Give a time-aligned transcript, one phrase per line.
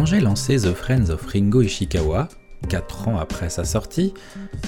[0.00, 2.30] Quand j'ai lancé The Friends of Ringo Ishikawa,
[2.70, 4.14] 4 ans après sa sortie,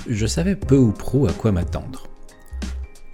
[0.07, 2.07] je savais peu ou prou à quoi m'attendre.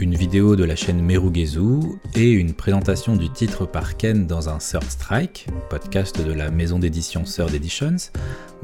[0.01, 1.79] Une vidéo de la chaîne Merugezu
[2.17, 6.81] et une présentation du titre par Ken dans un Third Strike, podcast de la maison
[6.81, 8.11] d'édition Third Editions,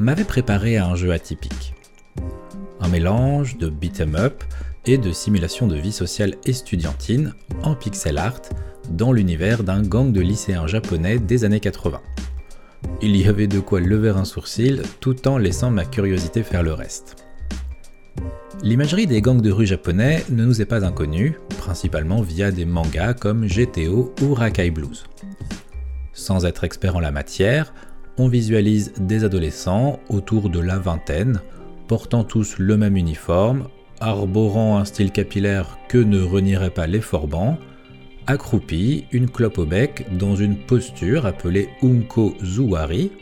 [0.00, 1.75] m'avaient préparé à un jeu atypique.
[2.80, 4.43] Un mélange de beat'em up
[4.84, 8.42] et de simulation de vie sociale estudiantine en pixel art
[8.91, 12.00] dans l'univers d'un gang de lycéens japonais des années 80.
[13.02, 16.73] Il y avait de quoi lever un sourcil tout en laissant ma curiosité faire le
[16.73, 17.16] reste.
[18.62, 23.15] L'imagerie des gangs de rue japonais ne nous est pas inconnue, principalement via des mangas
[23.15, 25.05] comme GTO ou Rakai Blues.
[26.12, 27.75] Sans être expert en la matière,
[28.16, 31.41] on visualise des adolescents autour de la vingtaine,
[31.89, 33.69] portant tous le même uniforme,
[34.01, 37.58] arborant un style capillaire que ne renierait pas les forbans,
[38.27, 43.12] accroupi, une clope au bec, dans une posture appelée Unko Zuwari,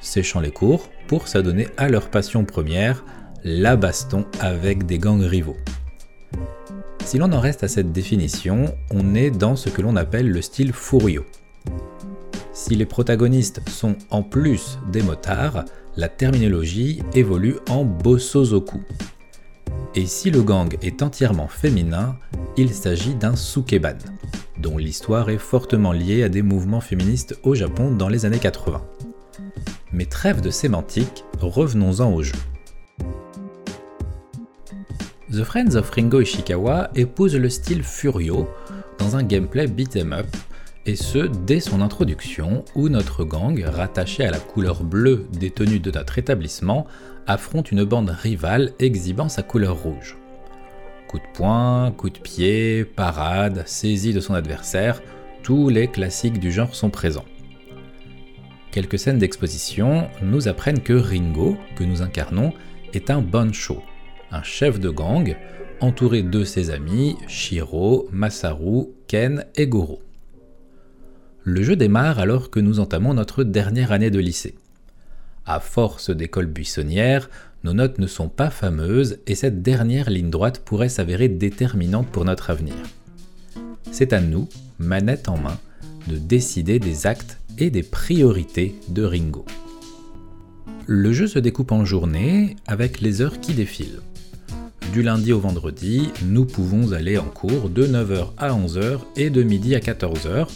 [0.00, 3.04] séchant les cours pour s'adonner à leur passion première,
[3.44, 5.56] la baston avec des gangs rivaux.
[7.04, 10.42] Si l'on en reste à cette définition, on est dans ce que l'on appelle le
[10.42, 11.24] style Furio.
[12.52, 15.64] Si les protagonistes sont en plus des motards,
[15.96, 18.80] la terminologie évolue en Bosozoku.
[19.96, 22.16] Et si le gang est entièrement féminin,
[22.56, 23.98] il s'agit d'un sukeban,
[24.58, 28.82] dont l'histoire est fortement liée à des mouvements féministes au Japon dans les années 80.
[29.92, 32.38] Mais trêve de sémantique, revenons-en au jeu.
[35.32, 38.48] The Friends of Ringo Ishikawa épouse le style Furio
[38.98, 40.26] dans un gameplay beat'em up,
[40.86, 45.80] et ce dès son introduction où notre gang, rattaché à la couleur bleue des tenues
[45.80, 46.86] de notre établissement,
[47.26, 50.16] affronte une bande rivale exhibant sa couleur rouge.
[51.08, 55.02] Coup de poing, coup de pied, parade, saisie de son adversaire,
[55.42, 57.24] tous les classiques du genre sont présents.
[58.70, 62.52] Quelques scènes d'exposition nous apprennent que Ringo, que nous incarnons,
[62.94, 63.82] est un bancho,
[64.30, 65.36] un chef de gang,
[65.80, 70.00] entouré de ses amis Shiro, Masaru, Ken et Goro.
[71.44, 74.56] Le jeu démarre alors que nous entamons notre dernière année de lycée.
[75.46, 77.30] À force d'école buissonnière,
[77.64, 82.26] nos notes ne sont pas fameuses et cette dernière ligne droite pourrait s'avérer déterminante pour
[82.26, 82.74] notre avenir.
[83.90, 85.58] C'est à nous, manette en main,
[86.08, 89.46] de décider des actes et des priorités de Ringo.
[90.86, 94.00] Le jeu se découpe en journées avec les heures qui défilent.
[94.92, 99.42] Du lundi au vendredi, nous pouvons aller en cours de 9h à 11h et de
[99.42, 100.48] midi à 14h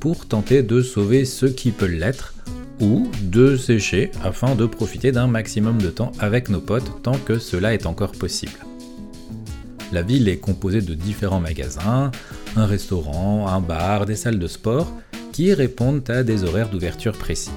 [0.00, 2.34] pour tenter de sauver ce qui peut l'être
[2.80, 7.38] ou de sécher afin de profiter d'un maximum de temps avec nos potes tant que
[7.38, 8.58] cela est encore possible.
[9.92, 12.10] La ville est composée de différents magasins,
[12.56, 14.92] un restaurant, un bar, des salles de sport
[15.32, 17.50] qui répondent à des horaires d'ouverture précis.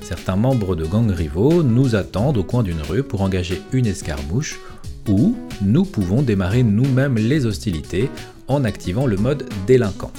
[0.00, 4.60] Certains membres de gangs rivaux nous attendent au coin d'une rue pour engager une escarmouche
[5.08, 8.10] ou nous pouvons démarrer nous-mêmes les hostilités
[8.46, 10.12] en activant le mode délinquant.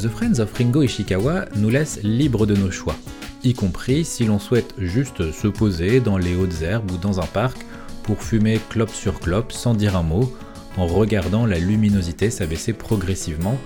[0.00, 2.96] The Friends of Ringo Ishikawa nous laisse libre de nos choix,
[3.44, 7.26] y compris si l'on souhaite juste se poser dans les hautes herbes ou dans un
[7.26, 7.58] parc
[8.04, 10.34] pour fumer clope sur clope sans dire un mot,
[10.78, 13.58] en regardant la luminosité s'abaisser progressivement,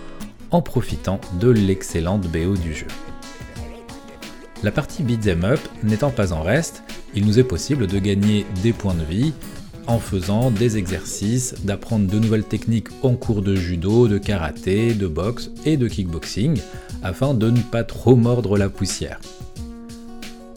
[0.51, 2.89] en profitant de l'excellente BO du jeu.
[4.65, 6.83] La partie beat'em up n'étant pas en reste,
[7.15, 9.35] il nous est possible de gagner des points de vie,
[9.87, 15.07] en faisant des exercices, d'apprendre de nouvelles techniques en cours de judo, de karaté, de
[15.07, 16.59] boxe et de kickboxing,
[17.03, 19.21] afin de ne pas trop mordre la poussière.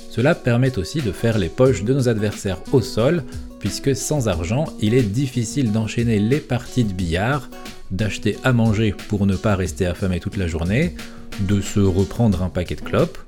[0.09, 3.23] Cela permet aussi de faire les poches de nos adversaires au sol,
[3.59, 7.49] puisque sans argent, il est difficile d'enchaîner les parties de billard,
[7.91, 10.95] d'acheter à manger pour ne pas rester affamé toute la journée,
[11.41, 13.19] de se reprendre un paquet de clopes,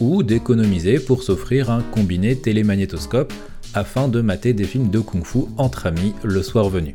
[0.00, 3.32] ou d'économiser pour s'offrir un combiné télémagnétoscope
[3.74, 6.94] afin de mater des films de kung-fu entre amis le soir venu.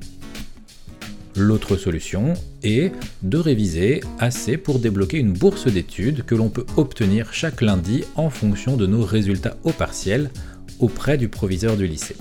[1.36, 2.92] L'autre solution est
[3.24, 8.30] de réviser assez pour débloquer une bourse d'études que l'on peut obtenir chaque lundi en
[8.30, 10.30] fonction de nos résultats au partiel
[10.80, 12.16] auprès du proviseur du lycée.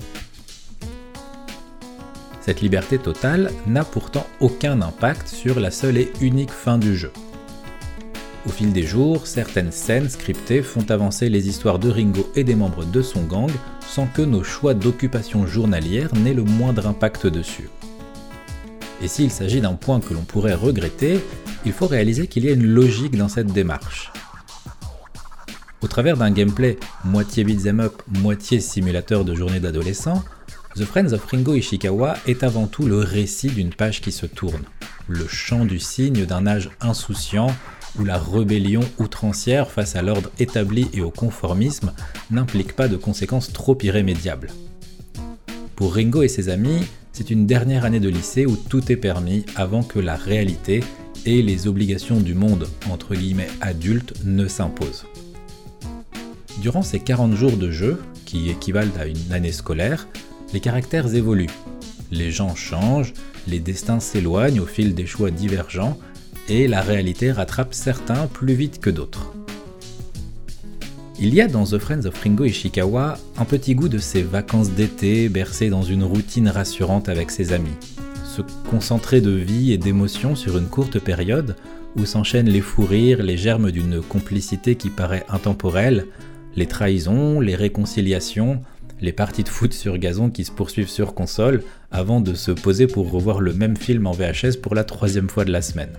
[2.41, 7.11] Cette liberté totale n'a pourtant aucun impact sur la seule et unique fin du jeu.
[8.45, 12.55] Au fil des jours, certaines scènes scriptées font avancer les histoires de Ringo et des
[12.55, 13.49] membres de son gang
[13.87, 17.69] sans que nos choix d'occupation journalière n'aient le moindre impact dessus.
[19.01, 21.21] Et s'il s'agit d'un point que l'on pourrait regretter,
[21.65, 24.11] il faut réaliser qu'il y a une logique dans cette démarche.
[25.81, 30.21] Au travers d'un gameplay moitié beat'em up, moitié simulateur de journée d'adolescent,
[30.75, 34.63] The Friends of Ringo Ishikawa est avant tout le récit d'une page qui se tourne,
[35.07, 37.47] le chant du cygne d'un âge insouciant
[37.99, 41.93] où la rébellion outrancière face à l'ordre établi et au conformisme
[42.31, 44.51] n'implique pas de conséquences trop irrémédiables.
[45.75, 49.45] Pour Ringo et ses amis, c'est une dernière année de lycée où tout est permis
[49.55, 50.83] avant que la réalité
[51.25, 55.05] et les obligations du monde, entre guillemets adulte, ne s'imposent.
[56.61, 60.07] Durant ces 40 jours de jeu, qui équivalent à une année scolaire,
[60.53, 61.49] les caractères évoluent.
[62.11, 63.13] Les gens changent,
[63.47, 65.97] les destins s'éloignent au fil des choix divergents,
[66.49, 69.33] et la réalité rattrape certains plus vite que d'autres.
[71.19, 74.71] Il y a dans The Friends of Ringo Ishikawa un petit goût de ces vacances
[74.71, 77.77] d'été bercées dans une routine rassurante avec ses amis.
[78.25, 81.55] Se concentrer de vie et d'émotion sur une courte période
[81.95, 86.07] où s'enchaînent les fous rires, les germes d'une complicité qui paraît intemporelle,
[86.55, 88.61] les trahisons, les réconciliations,
[88.99, 92.87] les parties de foot sur gazon qui se poursuivent sur console avant de se poser
[92.87, 95.93] pour revoir le même film en VHS pour la troisième fois de la semaine.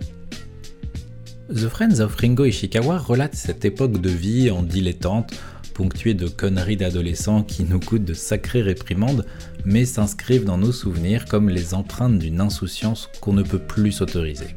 [1.52, 5.34] The Friends of Ringo Ishikawa relate cette époque de vie en dilettante,
[5.74, 9.26] ponctuée de conneries d'adolescents qui nous coûtent de sacrées réprimandes,
[9.66, 14.56] mais s'inscrivent dans nos souvenirs comme les empreintes d'une insouciance qu'on ne peut plus s'autoriser.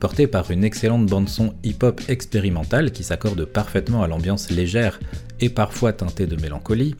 [0.00, 4.98] Porté par une excellente bande-son hip-hop expérimentale qui s'accorde parfaitement à l'ambiance légère
[5.38, 6.96] et parfois teintée de mélancolie,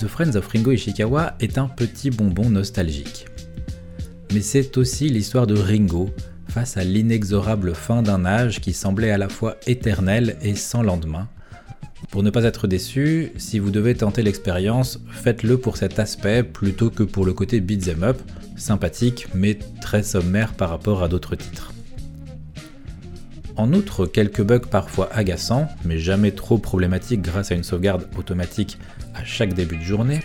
[0.00, 3.26] The Friends of Ringo Ishikawa est un petit bonbon nostalgique.
[4.32, 6.08] Mais c'est aussi l'histoire de Ringo,
[6.52, 11.26] face à l'inexorable fin d'un âge qui semblait à la fois éternel et sans lendemain.
[12.10, 16.90] Pour ne pas être déçu, si vous devez tenter l'expérience, faites-le pour cet aspect plutôt
[16.90, 18.18] que pour le côté beat'em up,
[18.56, 21.72] sympathique mais très sommaire par rapport à d'autres titres.
[23.56, 28.76] En outre, quelques bugs parfois agaçants, mais jamais trop problématiques grâce à une sauvegarde automatique
[29.14, 30.20] à chaque début de journée,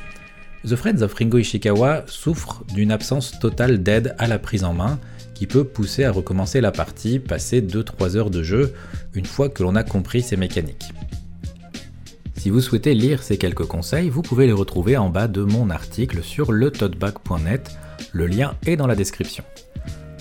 [0.67, 4.99] The Friends of Ringo Ishikawa souffre d'une absence totale d'aide à la prise en main
[5.37, 8.73] qui peut pousser à recommencer la partie, passer 2-3 heures de jeu,
[9.13, 10.91] une fois que l'on a compris ses mécaniques.
[12.35, 15.69] Si vous souhaitez lire ces quelques conseils, vous pouvez les retrouver en bas de mon
[15.69, 16.71] article sur le
[18.13, 19.43] le lien est dans la description.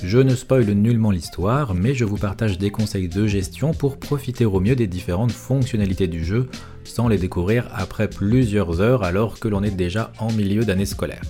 [0.05, 4.45] Je ne spoile nullement l'histoire, mais je vous partage des conseils de gestion pour profiter
[4.45, 6.51] au mieux des différentes fonctionnalités du jeu
[6.85, 11.23] sans les découvrir après plusieurs heures alors que l'on est déjà en milieu d'année scolaire.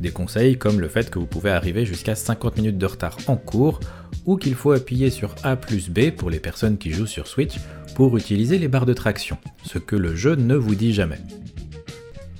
[0.00, 3.36] Des conseils comme le fait que vous pouvez arriver jusqu'à 50 minutes de retard en
[3.36, 3.80] cours,
[4.26, 7.54] ou qu'il faut appuyer sur A plus B pour les personnes qui jouent sur Switch
[7.94, 11.18] pour utiliser les barres de traction, ce que le jeu ne vous dit jamais.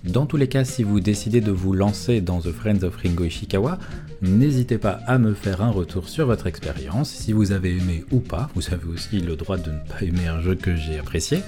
[0.04, 3.24] Dans tous les cas, si vous décidez de vous lancer dans The Friends of Ringo
[3.24, 3.78] Ishikawa,
[4.22, 8.20] n'hésitez pas à me faire un retour sur votre expérience, si vous avez aimé ou
[8.20, 11.38] pas, vous avez aussi le droit de ne pas aimer un jeu que j'ai apprécié,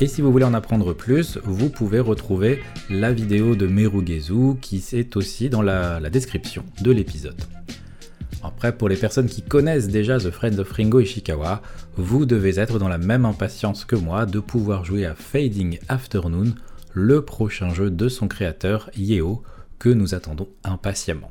[0.00, 4.82] et si vous voulez en apprendre plus, vous pouvez retrouver la vidéo de Merugezu qui
[4.92, 7.38] est aussi dans la, description de l'épisode.
[8.42, 11.60] Après, pour les personnes qui connaissent déjà The Friends of Ringo Ishikawa,
[11.98, 16.54] vous devez être dans la même impatience que moi de pouvoir jouer à Fading Afternoon,
[16.94, 19.42] le prochain jeu de son créateur Yeo,
[19.78, 21.30] que nous attendons impatiemment.